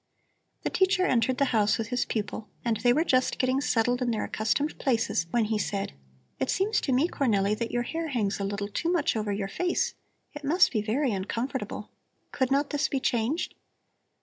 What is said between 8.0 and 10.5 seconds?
hangs a little too much over your face. It